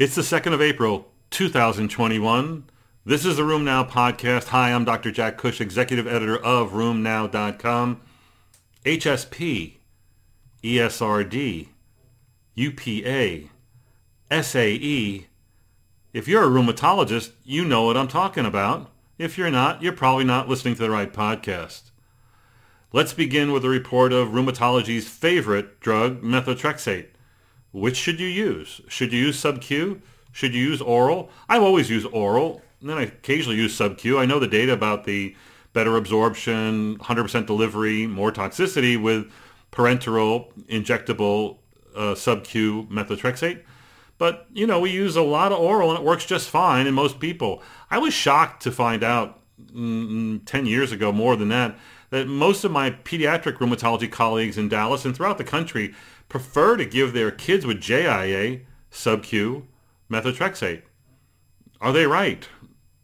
[0.00, 2.64] It's the 2nd of April, 2021.
[3.04, 4.46] This is the RheumNow podcast.
[4.46, 5.10] Hi, I'm Dr.
[5.10, 8.00] Jack Cush, executive editor of RheumNow.com.
[8.86, 9.74] HSP,
[10.64, 11.68] ESRD,
[12.54, 13.50] UPA,
[14.42, 15.26] SAE.
[16.14, 18.90] If you're a rheumatologist, you know what I'm talking about.
[19.18, 21.90] If you're not, you're probably not listening to the right podcast.
[22.90, 27.08] Let's begin with a report of rheumatology's favorite drug, methotrexate.
[27.72, 28.80] Which should you use?
[28.88, 30.02] Should you use sub-Q?
[30.32, 31.30] Should you use oral?
[31.48, 34.18] I've always used oral, and then I occasionally use sub-Q.
[34.18, 35.36] I know the data about the
[35.72, 39.30] better absorption, 100% delivery, more toxicity with
[39.70, 41.58] parenteral injectable
[41.94, 43.62] uh, sub-Q methotrexate.
[44.18, 46.94] But, you know, we use a lot of oral and it works just fine in
[46.94, 47.62] most people.
[47.90, 49.40] I was shocked to find out
[49.72, 51.78] mm, 10 years ago, more than that,
[52.10, 55.94] that most of my pediatric rheumatology colleagues in Dallas and throughout the country
[56.30, 59.66] prefer to give their kids with JIA sub-Q
[60.10, 60.82] methotrexate.
[61.82, 62.48] Are they right?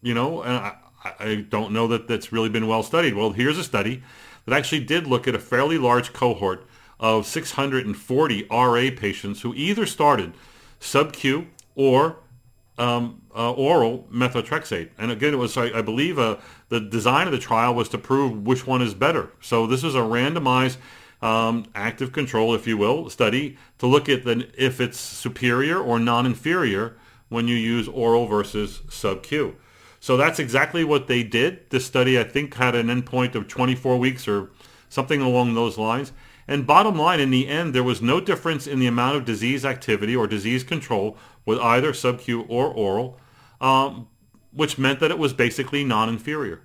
[0.00, 3.14] You know, and I, I don't know that that's really been well studied.
[3.14, 4.02] Well, here's a study
[4.46, 6.66] that actually did look at a fairly large cohort
[6.98, 10.32] of 640 RA patients who either started
[10.80, 12.16] sub-Q or
[12.78, 14.90] um, uh, oral methotrexate.
[14.98, 16.36] And again, it was, I, I believe, uh,
[16.68, 19.32] the design of the trial was to prove which one is better.
[19.40, 20.76] So this is a randomized
[21.22, 25.98] um, active control, if you will, study to look at the, if it's superior or
[25.98, 26.96] non-inferior
[27.28, 29.56] when you use oral versus sub-Q.
[29.98, 31.70] So that's exactly what they did.
[31.70, 34.50] This study, I think, had an endpoint of 24 weeks or
[34.88, 36.12] something along those lines.
[36.48, 39.64] And bottom line, in the end, there was no difference in the amount of disease
[39.64, 43.18] activity or disease control with either sub-Q or oral,
[43.60, 44.08] um,
[44.52, 46.62] which meant that it was basically non-inferior.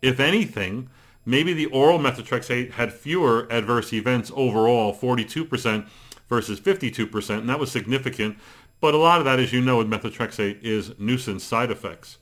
[0.00, 0.88] If anything,
[1.24, 5.88] maybe the oral methotrexate had fewer adverse events overall, 42%
[6.28, 8.38] versus 52%, and that was significant.
[8.80, 12.18] But a lot of that, as you know, with methotrexate is nuisance side effects.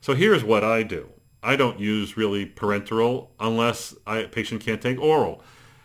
[0.00, 1.08] So here's what I do.
[1.42, 5.42] I don't use really parenteral unless a patient can't take oral.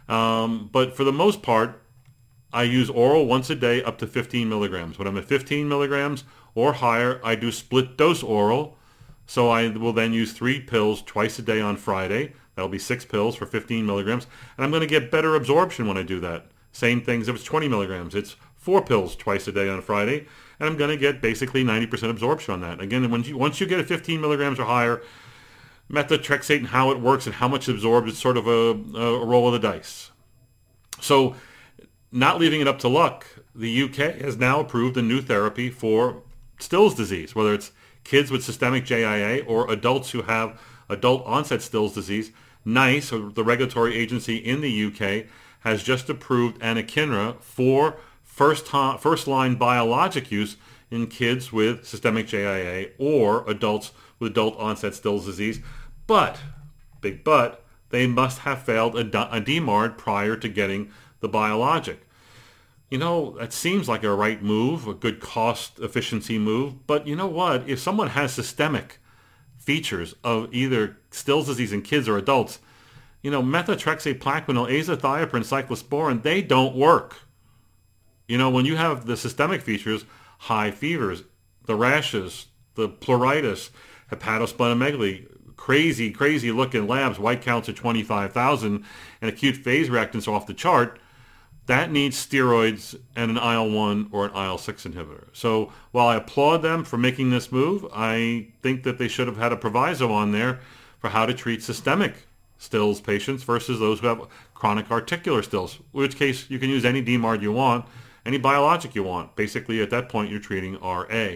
[0.08, 1.82] Um, but for the most part,
[2.52, 4.98] I use oral once a day up to 15 milligrams.
[4.98, 6.24] When I'm at 15 milligrams
[6.56, 8.78] or higher, I do split dose oral.
[9.28, 12.34] So I will then use three pills twice a day on Friday.
[12.60, 14.28] That'll be six pills for 15 milligrams.
[14.58, 16.48] And I'm going to get better absorption when I do that.
[16.74, 18.14] Same things if it's 20 milligrams.
[18.14, 20.28] It's four pills twice a day on Friday.
[20.60, 22.82] And I'm going to get basically 90% absorption on that.
[22.82, 25.02] Again, once you, once you get a 15 milligrams or higher,
[25.90, 29.48] methotrexate and how it works and how much absorbed is sort of a, a roll
[29.48, 30.12] of the dice.
[31.00, 31.38] So
[32.12, 33.26] not leaving it up to luck,
[33.56, 36.24] the UK has now approved a new therapy for
[36.60, 37.72] Still's disease, whether it's
[38.04, 40.60] kids with systemic JIA or adults who have
[40.90, 42.32] adult onset Still's disease.
[42.74, 45.26] NICE, the regulatory agency in the UK,
[45.62, 50.56] has just approved anakinra for first, time, first line biologic use
[50.90, 55.60] in kids with systemic JIA or adults with adult onset Still's disease.
[56.08, 56.40] But,
[57.02, 62.08] big but, they must have failed a, a DMARD prior to getting the biologic.
[62.90, 66.88] You know, that seems like a right move, a good cost efficiency move.
[66.88, 67.70] But you know what?
[67.70, 69.00] If someone has systemic
[69.70, 72.58] features of either Still's disease in kids or adults,
[73.22, 77.18] you know, methotrexate, plaquenil, azathioprine, cyclosporin, they don't work.
[78.28, 80.06] You know, when you have the systemic features,
[80.40, 81.22] high fevers,
[81.68, 83.70] the rashes, the pleuritis,
[84.12, 88.84] hepatosplenomegaly, crazy, crazy looking labs, white counts of 25,000,
[89.22, 90.98] and acute phase reactants off the chart,
[91.70, 95.26] that needs steroids and an IL-1 or an IL-6 inhibitor.
[95.34, 99.38] So while I applaud them for making this move, I think that they should have
[99.38, 100.62] had a proviso on there
[100.98, 102.26] for how to treat systemic
[102.58, 106.86] Still's patients versus those who have chronic articular Still's, in which case you can use
[106.86, 107.86] any DMARD you want,
[108.26, 109.36] any biologic you want.
[109.36, 111.36] Basically, at that point, you're treating RA.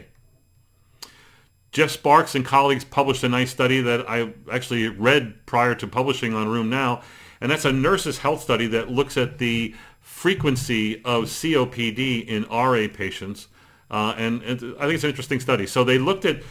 [1.71, 6.33] Jeff Sparks and colleagues published a nice study that I actually read prior to publishing
[6.33, 7.03] on RheumNow,
[7.39, 9.75] and that's a nurse's health study that looks at the
[10.13, 13.47] frequency of COPD in RA patients.
[13.91, 15.67] Uh, and, and, I think it's an interesting study.
[15.67, 16.41] So they looked at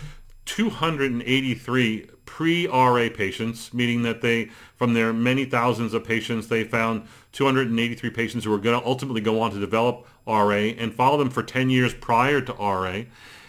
[0.44, 8.10] 283 pre-RA patients, meaning that they, from their many thousands of patients, they found 283
[8.10, 11.42] patients who were going to ultimately go on to develop RA and follow them for
[11.42, 13.02] 10 years prior to RA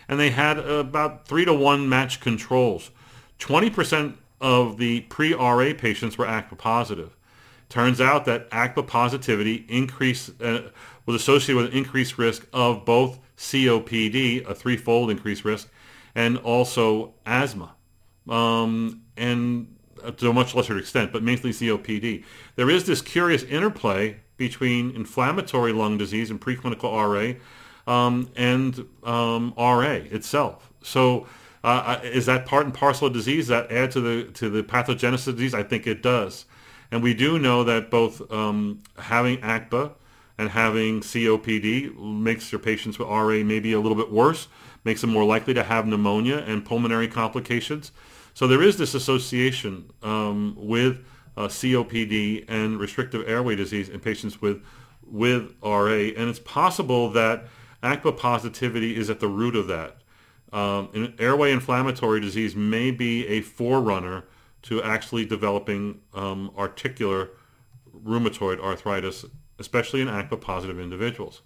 [0.08, 2.92] and they had about three to one match controls.
[3.40, 7.16] 20% of the pre-RA patients were ACPA positive.
[7.74, 10.70] Turns out that ACPA positivity increase, uh,
[11.08, 15.72] was associated with an increased risk of both COPD, a threefold increased risk,
[16.14, 17.74] and also asthma,
[18.30, 19.76] um, and
[20.18, 22.24] to a much lesser extent, but mainly COPD.
[22.58, 29.52] There is this curious interplay between inflammatory lung disease and preclinical RA um, and um,
[29.58, 30.72] RA itself.
[30.84, 31.26] So
[31.64, 35.28] uh, is that part and parcel of disease that add to the to the pathogenesis
[35.28, 35.56] of disease?
[35.56, 36.46] I think it does.
[36.94, 39.94] And we do know that both um, having ACPA
[40.38, 44.48] and having COPD makes your patients with RA maybe a little bit worse,
[44.84, 47.92] makes them more likely to have pneumonia and pulmonary complications.
[48.36, 51.04] So there is this association um, with
[51.36, 54.64] uh, COPD and restrictive airway disease in patients with
[55.02, 57.46] with RA, and it's possible that
[57.82, 59.98] ACPA positivity is at the root of that.
[60.52, 64.26] Um, airway inflammatory disease may be a forerunner
[64.64, 67.30] to actually developing um, articular
[68.04, 69.26] rheumatoid arthritis,
[69.60, 71.42] especially in ACPA positive individuals.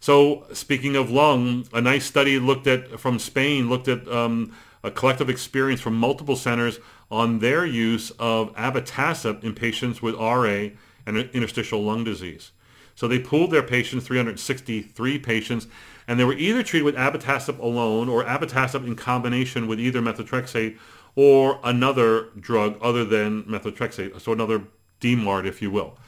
[0.00, 4.90] So speaking of lung, a nice study looked at from Spain looked at um, a
[4.90, 10.68] collective experience from multiple centers on their use of abatacept in patients with RA
[11.06, 12.52] and interstitial lung disease.
[12.94, 15.66] So they pooled their patients, 363 patients,
[16.06, 20.78] and they were either treated with abatacept alone or abatacept in combination with either methotrexate
[21.22, 24.64] or another drug other than methotrexate, so another
[25.02, 25.98] DMARD, if you will.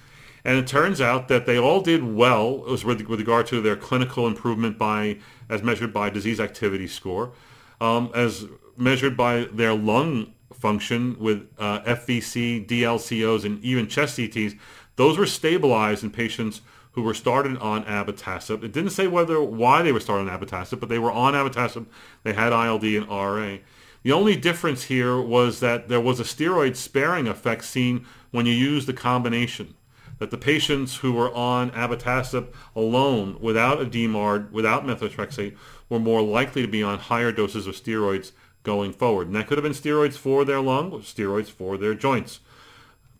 [0.43, 4.79] And it turns out that they all did well with, regard to their clinical improvement
[4.79, 5.19] by,
[5.50, 7.32] as measured by disease activity score,
[7.79, 8.47] um, as
[8.79, 14.59] measured by their lung function with uh, FVC, DLCOs, and even chest CTs.
[14.97, 16.62] Those were stabilized in patients
[16.93, 18.64] who were started on abatacept.
[18.64, 21.85] It didn't say whether why they were started on abatacept, but they were on abatacept.
[22.23, 23.59] They had ILD and RA.
[24.02, 28.52] The only difference here was that there was a steroid sparing effect seen when you
[28.52, 29.75] use the combination.
[30.19, 35.56] That the patients who were on abatacept alone, without a DMARD, without methotrexate,
[35.88, 38.32] were more likely to be on higher doses of steroids
[38.62, 39.26] going forward.
[39.28, 42.40] And that could have been steroids for their lung, steroids for their joints.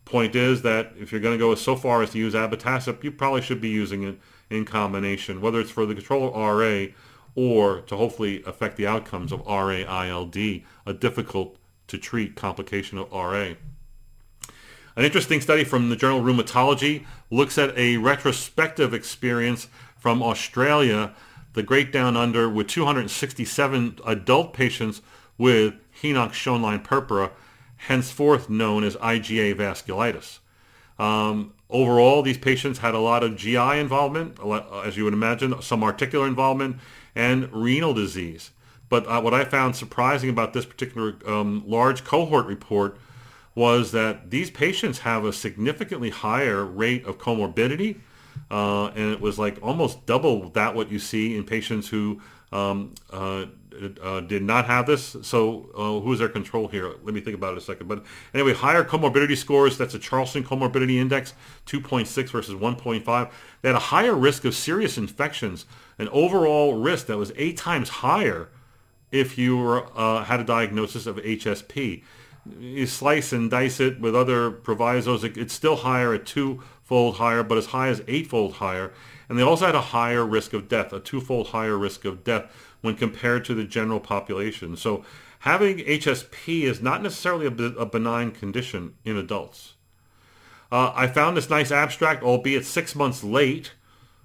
[0.05, 3.11] Point is that if you're going to go so far as to use abatacept, you
[3.11, 4.19] probably should be using it
[4.49, 6.87] in combination, whether it's for the control of RA
[7.35, 10.35] or to hopefully affect the outcomes of RA-ILD,
[10.85, 11.57] a difficult
[11.87, 13.53] to treat complication of RA.
[14.95, 21.13] An interesting study from the journal Rheumatology looks at a retrospective experience from Australia,
[21.53, 25.01] the Great Down Under, with 267 adult patients
[25.37, 27.31] with Henoch-Schönlein purpura,
[27.77, 30.39] henceforth known as IgA vasculitis.
[30.99, 34.37] Um, overall, these patients had a lot of GI involvement,
[34.85, 36.77] as you would imagine, some articular involvement,
[37.15, 38.51] and renal disease.
[38.89, 42.97] But uh, what I found surprising about this particular um, large cohort report
[43.55, 47.99] was that these patients have a significantly higher rate of comorbidity,
[48.49, 52.21] uh, and it was like almost double that what you see in patients who
[52.51, 53.45] um, uh,
[54.01, 55.15] uh, did not have this.
[55.21, 56.89] So uh, who's their control here?
[57.03, 57.87] Let me think about it a second.
[57.87, 58.03] But
[58.33, 59.77] anyway, higher comorbidity scores.
[59.77, 61.33] That's a Charlson Comorbidity Index,
[61.65, 63.31] 2.6 versus 1.5.
[63.61, 65.65] They had a higher risk of serious infections,
[65.97, 68.49] an overall risk that was eight times higher
[69.11, 72.03] if you were, uh, had a diagnosis of HSP.
[72.59, 77.57] You slice and dice it with other provisos, it's still higher at two-fold higher, but
[77.57, 78.91] as high as eight-fold higher.
[79.29, 82.51] And they also had a higher risk of death, a two-fold higher risk of death
[82.81, 84.75] when compared to the general population.
[84.75, 85.05] So
[85.39, 89.73] having HSP is not necessarily a, a benign condition in adults.
[90.71, 93.73] Uh, I found this nice abstract, albeit six months late,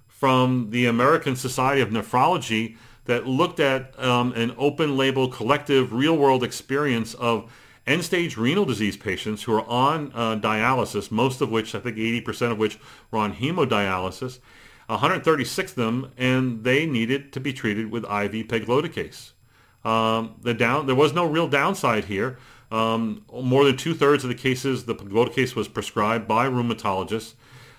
[0.07, 2.75] from the American Society of Nephrology
[3.05, 7.51] that looked at um, an open label collective real world experience of
[7.87, 11.97] end stage renal disease patients who are on uh, dialysis, most of which, I think
[11.97, 12.77] 80% of which
[13.11, 14.39] were on hemodialysis,
[14.89, 19.31] 136 of them, and they needed to be treated with IV pegloticase.
[19.85, 22.37] Um, the down, there was no real downside here.
[22.71, 27.35] Um, more than two-thirds of the cases, the pegloticase was prescribed by rheumatologists.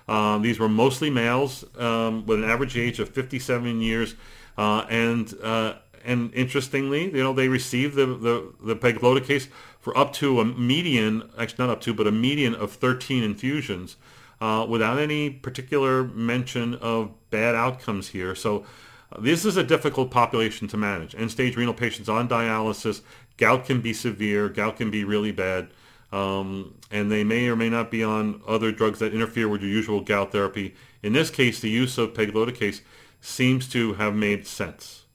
[0.07, 4.15] Um, these were mostly males um, with an average age of 57 years,
[4.57, 9.47] uh, and uh, and interestingly, you know, they received the the, the pegloticase
[9.79, 13.97] for up to a median, actually not up to, but a median of 13 infusions
[14.41, 18.33] uh, without any particular mention of bad outcomes here.
[18.33, 18.65] So
[19.11, 21.15] uh, this is a difficult population to manage.
[21.15, 23.01] End-stage renal patients on dialysis,
[23.37, 25.69] gout can be severe, gout can be really bad,
[26.11, 29.69] um, and they may or may not be on other drugs that interfere with your
[29.69, 30.73] usual gout therapy.
[31.03, 32.81] In this case, the use of pegloticase
[33.21, 35.05] seems to have made sense.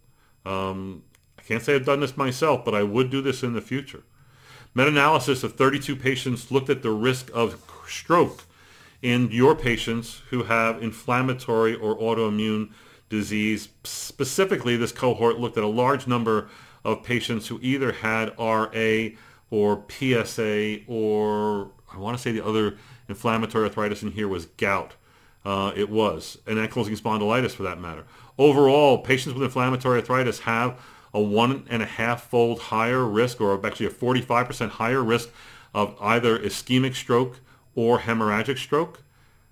[0.45, 1.03] Um,
[1.37, 4.05] I can't say I've done this myself, but I would do this in the future.
[4.75, 8.46] Meta-analysis of 32 patients looked at the risk of stroke
[9.07, 12.69] in your patients who have inflammatory or autoimmune
[13.09, 13.69] disease.
[13.85, 16.49] Specifically, this cohort looked at a large number
[16.85, 19.11] of patients who either had RA
[19.49, 24.95] or PSA or I want to say the other inflammatory arthritis in here was gout.
[25.45, 28.05] Uh, it was, and ankylosing spondylitis for that matter.
[28.37, 30.81] Overall, patients with inflammatory arthritis have
[31.15, 35.29] a one and a half fold higher risk, or actually a 45% higher risk
[35.73, 37.39] of either ischemic stroke
[37.77, 39.03] or hemorrhagic stroke.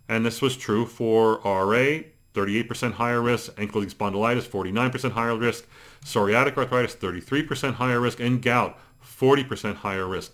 [0.09, 2.00] And this was true for RA,
[2.35, 5.66] 38% higher risk, ankylosing spondylitis, 49% higher risk,
[6.04, 10.33] psoriatic arthritis, 33% higher risk, and gout, 40% higher risk.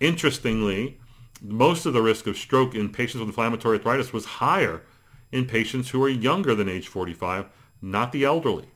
[0.00, 0.98] Interestingly,
[1.40, 4.82] most of the risk of stroke in patients with inflammatory arthritis was higher
[5.30, 7.46] in patients who are younger than age 45,
[7.80, 8.70] not the elderly.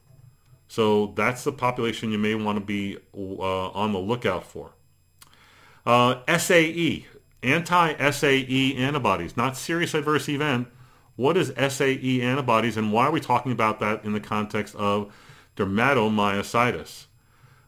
[0.69, 4.71] So that's the population you may want to be uh, on the lookout for.
[5.85, 7.07] Uh, SAE,
[7.43, 10.69] anti-SAE antibodies, not serious adverse event.
[11.17, 15.13] What is SAE antibodies and why are we talking about that in the context of
[15.57, 17.07] dermatomyositis?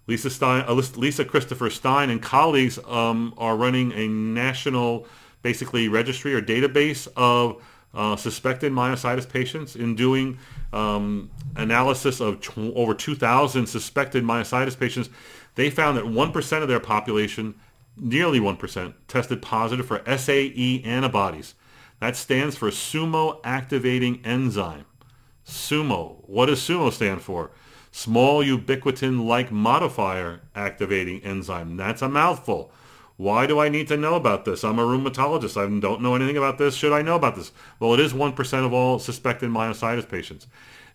[0.06, 5.06] Lisa, Stein, uh, Lisa Christopher Stein and colleagues um, are running a national,
[5.42, 7.62] basically registry or database of
[7.94, 10.38] uh, suspected myositis patients in doing
[10.72, 15.10] um, analysis of tw- over 2,000 suspected myositis patients.
[15.54, 17.54] They found that 1% of their population,
[17.96, 21.54] nearly 1%, tested positive for SAE antibodies.
[22.00, 24.86] That stands for sumo activating enzyme.
[25.44, 26.22] SUMO.
[26.26, 27.50] What does SUMO stand for?
[27.92, 31.76] small ubiquitin-like modifier activating enzyme.
[31.76, 32.72] That's a mouthful.
[33.18, 34.64] Why do I need to know about this?
[34.64, 35.56] I'm a rheumatologist.
[35.56, 36.74] I don't know anything about this.
[36.74, 37.52] Should I know about this?
[37.78, 40.46] Well, it is 1% of all suspected myositis patients.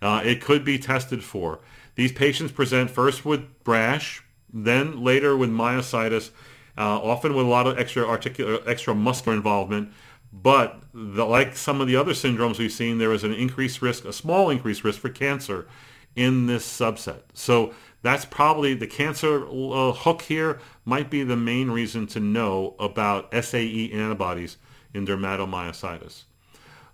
[0.01, 1.59] Uh, it could be tested for.
[1.95, 6.31] These patients present first with rash, then later with myositis,
[6.77, 9.91] uh, often with a lot of extra articular, extra muscular involvement.
[10.31, 14.05] But the, like some of the other syndromes we've seen, there is an increased risk,
[14.05, 15.67] a small increased risk for cancer
[16.15, 17.21] in this subset.
[17.33, 22.75] So that's probably the cancer uh, hook here might be the main reason to know
[22.79, 24.57] about SAE antibodies
[24.93, 26.23] in dermatomyositis.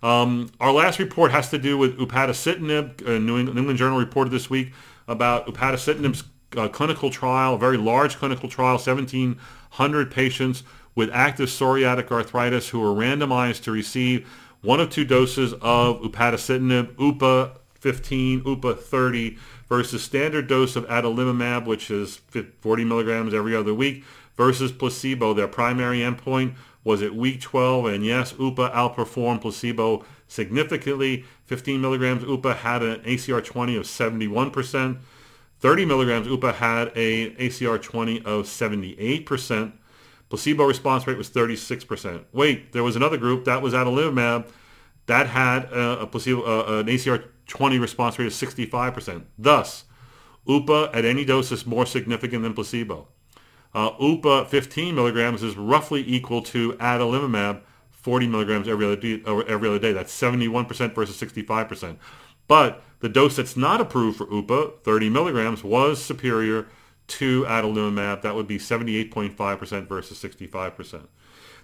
[0.02, 3.06] Um, our last report has to do with upadacitinib.
[3.06, 4.72] Uh, New, England, New England Journal reported this week
[5.08, 6.24] about upadacitinib's
[6.56, 10.62] uh, clinical trial, a very large clinical trial, 1,700 patients
[10.94, 14.28] with active psoriatic arthritis who were randomized to receive
[14.62, 21.66] one of two doses of upadacitinib, UPA 15, UPA 30 versus standard dose of adalimumab,
[21.66, 22.20] which is
[22.60, 24.04] 40 milligrams every other week,
[24.36, 25.34] versus placebo.
[25.34, 31.24] Their primary endpoint was at week 12, and yes, UPA outperformed placebo significantly.
[31.46, 34.98] 15 milligrams UPA had an ACR 20 of 71%.
[35.64, 39.72] 30 milligrams UPA had a ACR 20 of 78%.
[40.28, 42.26] Placebo response rate was 36%.
[42.34, 44.46] Wait, there was another group that was adalimumab
[45.06, 49.24] that had a, a placebo, uh, an ACR 20 response rate of 65%.
[49.38, 49.84] Thus,
[50.46, 53.08] UPA at any dose is more significant than placebo.
[53.72, 59.78] Uh, UPA 15 milligrams is roughly equal to adalimumab 40 milligrams every other, every other
[59.78, 59.94] day.
[59.94, 61.96] That's 71% versus 65%.
[62.46, 66.66] But the dose that's not approved for UPA, 30 milligrams, was superior
[67.06, 68.22] to adalimumab.
[68.22, 71.06] That would be 78.5% versus 65%.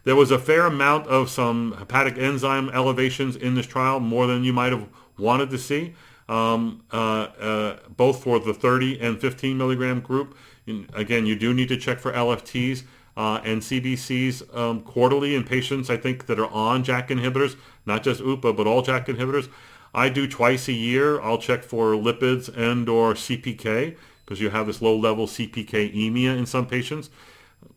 [0.04, 4.44] There was a fair amount of some hepatic enzyme elevations in this trial, more than
[4.44, 5.94] you might have wanted to see,
[6.28, 6.96] um, uh,
[7.38, 10.36] uh, both for the 30 and 15 milligram group.
[10.66, 12.84] In, again, you do need to check for LFTs
[13.16, 18.02] uh, and CBCs um, quarterly in patients, I think, that are on JAK inhibitors, not
[18.02, 19.48] just UPA, but all JAK inhibitors.
[19.94, 21.20] I do twice a year.
[21.20, 26.66] I'll check for lipids and or CPK because you have this low-level CPK-emia in some
[26.66, 27.10] patients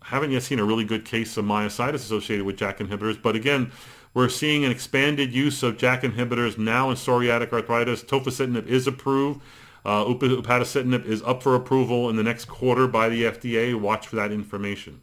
[0.04, 3.22] haven't yet seen a really good case of myositis associated with JAK inhibitors.
[3.22, 3.72] But again,
[4.14, 8.04] we're seeing an expanded use of JAK inhibitors now in psoriatic arthritis.
[8.04, 9.42] Tofacitinib is approved.
[9.86, 13.80] Uh, upadacitinib is up for approval in the next quarter by the FDA.
[13.80, 15.02] Watch for that information.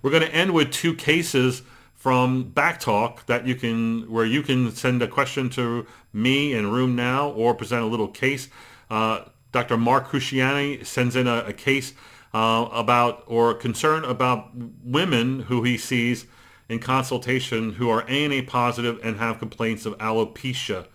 [0.00, 1.62] We're going to end with two cases
[1.98, 7.36] from Backtalk that you can, where you can send a question to me in RheumNow
[7.36, 8.48] or present a little case.
[8.88, 9.76] Uh, Dr.
[9.76, 11.94] Mark Cruciani sends in a, a case
[12.32, 14.50] uh, about or concern about
[14.84, 16.26] women who he sees
[16.68, 20.86] in consultation who are ANA positive and have complaints of alopecia.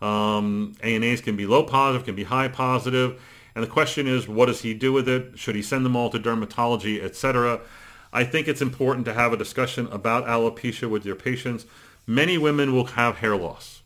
[0.00, 3.20] Um, ANAs can be low positive, can be high positive,
[3.54, 5.38] and the question is, what does he do with it?
[5.38, 7.60] Should he send them all to dermatology, etc.?
[8.16, 11.66] I think it's important to have a discussion about alopecia with your patients.
[12.06, 13.82] Many women will have hair loss.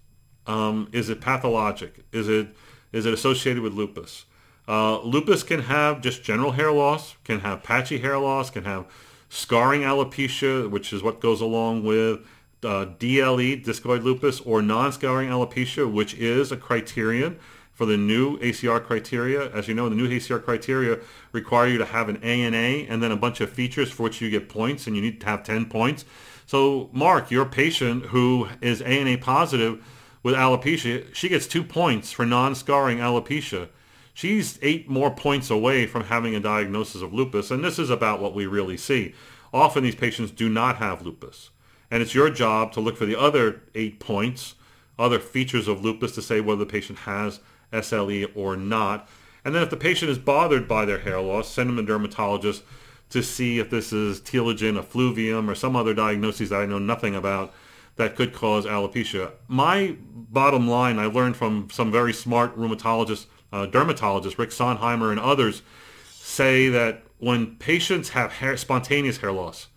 [0.46, 2.04] Um, is it pathologic?
[2.12, 2.54] Is it
[2.92, 4.26] is it associated with lupus?
[4.68, 8.86] Uh, lupus can have just general hair loss, can have patchy hair loss, can have
[9.28, 12.20] scarring alopecia, which is what goes along with
[12.62, 17.36] uh, DLE, discoid lupus, or non-scarring alopecia, which is a criterion
[17.80, 19.50] for the new ACR criteria.
[19.52, 20.98] As you know, the new ACR criteria
[21.32, 24.28] require you to have an ANA and then a bunch of features for which you
[24.28, 26.04] get points, and you need to have 10 points.
[26.44, 29.82] So, Mark, your patient who is ANA positive
[30.22, 33.70] with alopecia, she gets two points for non-scarring alopecia.
[34.12, 38.20] She's eight more points away from having a diagnosis of lupus, and this is about
[38.20, 39.14] what we really see.
[39.54, 41.48] Often these patients do not have lupus,
[41.90, 44.54] and it's your job to look for the other eight points,
[44.98, 47.40] other features of lupus to say whether the patient has
[47.72, 49.08] SLE or not.
[49.44, 51.86] And then if the patient is bothered by their hair loss, send them to a
[51.86, 52.62] dermatologist
[53.10, 57.14] to see if this is telogen effluvium or some other diagnosis that I know nothing
[57.14, 57.52] about
[57.96, 59.32] that could cause alopecia.
[59.48, 65.20] My bottom line, I learned from some very smart rheumatologists, uh, dermatologists, Rick Sontheimer and
[65.20, 65.62] others,
[66.10, 69.68] say that when patients have hair, spontaneous hair loss,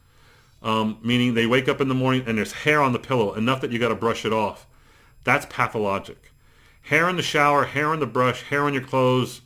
[0.61, 3.61] um, meaning they wake up in the morning and there's hair on the pillow, enough
[3.61, 4.67] that you got to brush it off,
[5.23, 6.31] that's pathologic.
[6.83, 9.41] Hair in the shower, hair in the brush, hair on your clothes,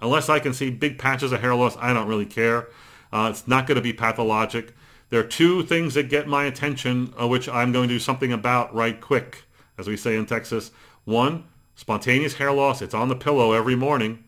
[0.00, 2.68] unless I can see big patches of hair loss, I don't really care.
[3.12, 4.74] Uh, it's not going to be pathologic.
[5.08, 8.32] There are two things that get my attention, uh, which I'm going to do something
[8.32, 9.44] about right quick,
[9.76, 10.70] as we say in Texas.
[11.04, 11.44] One,
[11.74, 12.80] spontaneous hair loss.
[12.80, 14.24] It's on the pillow every morning.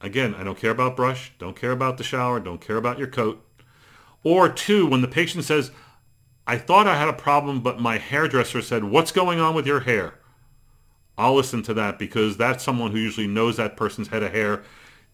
[0.00, 3.08] Again, I don't care about brush, don't care about the shower, don't care about your
[3.08, 3.44] coat.
[4.22, 5.70] Or two, when the patient says,
[6.46, 9.80] I thought I had a problem, but my hairdresser said, what's going on with your
[9.80, 10.14] hair?
[11.20, 14.62] I'll listen to that because that's someone who usually knows that person's head of hair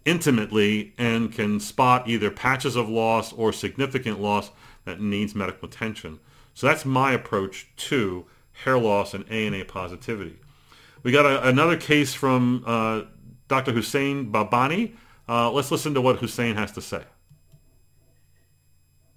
[0.05, 4.53] intimately and can spot either patches of loss or significant loss
[4.85, 6.21] that needs medical attention.
[6.55, 8.25] So that's my approach to
[8.65, 10.37] hair loss and ANA positivity.
[11.03, 13.03] We got a, another case from uh,
[13.49, 13.73] Dr.
[13.73, 14.95] Hussein Babani.
[15.29, 17.03] Uh, let's listen to what Hussein has to say.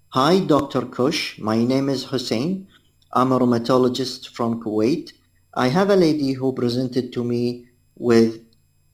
[0.09, 0.87] Hi, Dr.
[0.87, 1.37] Cush.
[1.37, 2.67] My name is Hussein.
[3.13, 5.13] I'm a rheumatologist from Kuwait.
[5.55, 8.45] I have a lady who presented to me with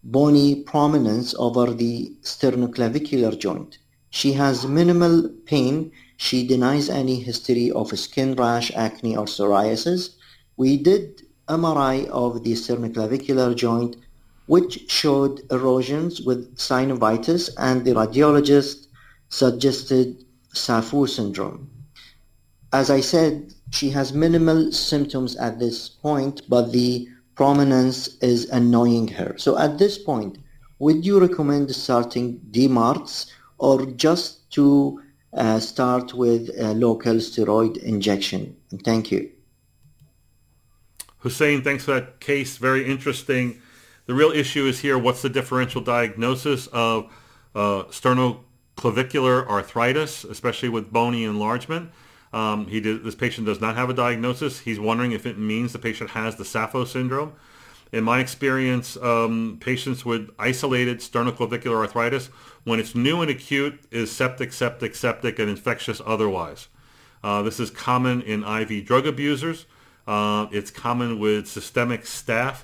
[0.03, 3.77] bony prominence over the sternoclavicular joint.
[4.09, 5.91] She has minimal pain.
[6.15, 10.15] She denies any history of skin rash, acne, or psoriasis.
[10.55, 13.97] We did MRI of the sternoclavicular joint,
[14.45, 18.87] which showed erosions with synovitis, and the radiologist
[19.27, 21.69] suggested SAPHO syndrome.
[22.71, 29.07] As I said, she has minimal symptoms at this point, but the prominence is annoying
[29.09, 29.35] her.
[29.37, 30.37] So at this point,
[30.79, 35.01] would you recommend starting DMARDs or just to
[35.33, 38.55] uh, start with a local steroid injection?
[38.83, 39.31] Thank you.
[41.19, 42.57] Hussein, thanks for that case.
[42.57, 43.61] Very interesting.
[44.05, 47.11] The real issue is here, what's the differential diagnosis of
[47.55, 51.89] uh, sternoclavicular arthritis, especially with bony enlargement?
[52.35, 54.59] Um, he did, this patient does not have a diagnosis.
[54.59, 57.31] He's wondering if it means the patient has the SAPHO syndrome.
[57.93, 62.27] In my experience, um, patients with isolated sternoclavicular arthritis,
[62.65, 66.67] when it's new and acute, is septic, septic, septic, and infectious otherwise.
[67.23, 69.65] Uh, this is common in IV drug abusers.
[70.05, 72.63] Uh, it's common with systemic staph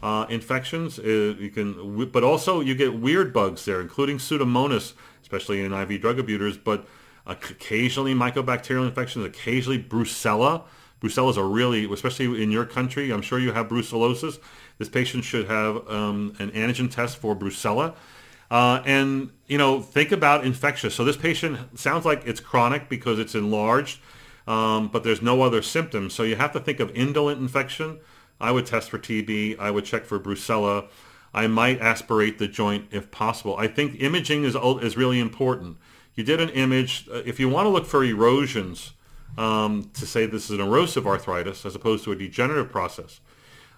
[0.00, 1.00] uh, infections.
[1.00, 6.00] Uh, you can, but also you get weird bugs there, including Pseudomonas, especially in IV
[6.00, 6.56] drug abusers.
[6.56, 6.86] But
[7.28, 10.62] occasionally mycobacterial infections, occasionally brucella.
[11.00, 14.38] Brucella is a really, especially in your country, I'm sure you have brucellosis.
[14.78, 17.94] This patient should have um, an antigen test for brucella.
[18.50, 20.94] Uh, and, you know, think about infectious.
[20.94, 24.00] So this patient sounds like it's chronic because it's enlarged,
[24.46, 26.14] um, but there's no other symptoms.
[26.14, 27.98] So you have to think of indolent infection.
[28.40, 29.58] I would test for TB.
[29.58, 30.88] I would check for brucella.
[31.34, 33.54] I might aspirate the joint if possible.
[33.56, 35.76] I think imaging is, is really important
[36.18, 37.08] you did an image.
[37.08, 38.92] Uh, if you want to look for erosions
[39.38, 43.20] um, to say this is an erosive arthritis as opposed to a degenerative process,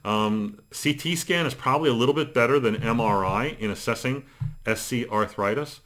[0.06, 4.24] um, CT scan is probably a little bit better than MRI in assessing
[4.66, 5.80] SC arthritis,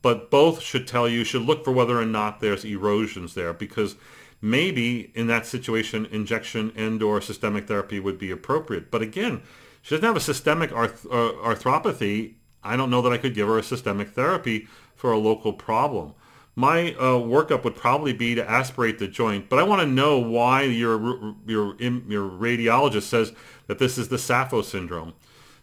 [0.00, 3.96] but both should tell you, should look for whether or not there's erosions there because
[4.40, 8.92] maybe in that situation injection and or systemic therapy would be appropriate.
[8.92, 9.42] But again,
[9.82, 12.34] she doesn't have a systemic arth- uh, arthropathy.
[12.62, 16.14] I don't know that I could give her a systemic therapy for a local problem.
[16.58, 20.18] My uh, workup would probably be to aspirate the joint, but I want to know
[20.18, 23.32] why your your your radiologist says
[23.66, 25.12] that this is the SAPHO syndrome.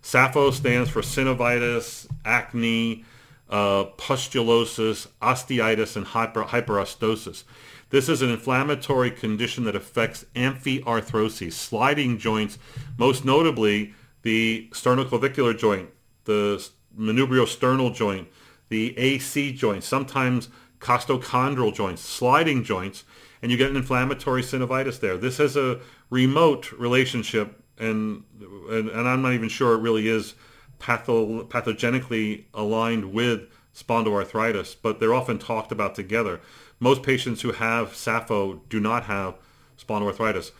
[0.03, 3.05] SAPHO stands for synovitis, acne,
[3.49, 7.43] uh, pustulosis, osteitis, and hyper, hyperostosis.
[7.89, 12.57] This is an inflammatory condition that affects amphiarthroses, sliding joints,
[12.97, 13.93] most notably
[14.23, 15.89] the sternoclavicular joint,
[16.25, 16.67] the
[16.97, 18.27] manubriosternal joint,
[18.69, 20.49] the AC joints, sometimes
[20.79, 23.03] costochondral joints, sliding joints,
[23.41, 25.17] and you get an inflammatory synovitis there.
[25.17, 28.23] This has a remote relationship, and,
[28.69, 30.35] and, and I'm not even sure it really is
[30.79, 33.41] patho- pathogenically aligned with
[33.75, 36.39] spondyloarthritis, but they're often talked about together.
[36.79, 39.35] Most patients who have SAPHO do not have
[39.77, 40.51] spondyloarthritis.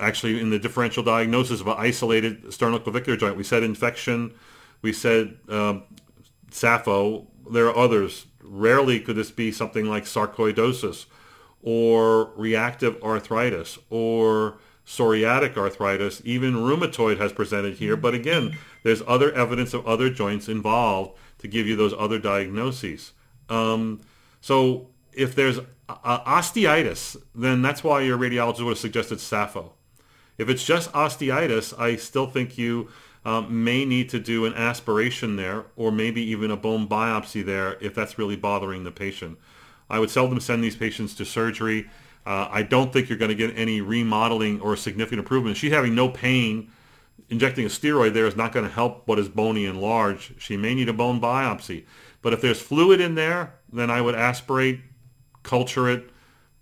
[0.00, 4.34] Actually, in the differential diagnosis of an isolated sternoclavicular joint, we said infection,
[4.82, 5.84] we said um,
[6.50, 7.26] SAPHO.
[7.50, 8.26] There are others.
[8.42, 11.06] Rarely could this be something like sarcoidosis
[11.62, 16.22] or reactive arthritis or psoriatic arthritis.
[16.24, 17.96] Even rheumatoid has presented here.
[17.96, 23.12] But again, there's other evidence of other joints involved to give you those other diagnoses.
[23.48, 24.00] Um,
[24.40, 29.72] so if there's osteitis, then that's why your radiologist would have suggested SAPHO.
[30.38, 32.88] If it's just osteitis, I still think you
[33.28, 37.76] um, may need to do an aspiration there or maybe even a bone biopsy there
[37.82, 39.38] if that's really bothering the patient.
[39.90, 41.90] I would seldom send these patients to surgery.
[42.24, 45.58] Uh, I don't think you're going to get any remodeling or significant improvement.
[45.58, 46.70] She's having no pain.
[47.28, 50.32] Injecting a steroid there is not going to help what is bony and large.
[50.38, 51.84] She may need a bone biopsy.
[52.22, 54.80] But if there's fluid in there, then I would aspirate,
[55.42, 56.08] culture it,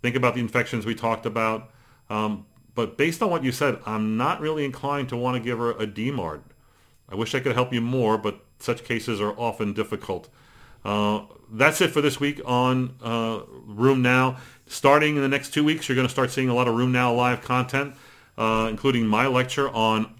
[0.02, 1.70] think about the infections we talked about.
[2.10, 5.58] Um, but based on what you said, I'm not really inclined to want to give
[5.58, 6.40] her a DMARD.
[7.08, 10.28] I wish I could help you more, but such cases are often difficult.
[10.84, 14.38] Uh, that's it for this week on uh, Now.
[14.66, 17.16] Starting in the next two weeks, you're going to start seeing a lot of RheumNow
[17.16, 17.94] live content,
[18.36, 20.14] uh, including my lecture on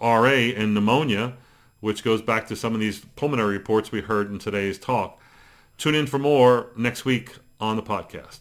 [0.00, 1.36] RA and pneumonia,
[1.80, 5.20] which goes back to some of these pulmonary reports we heard in today's talk.
[5.76, 8.40] Tune in for more next week on the podcast.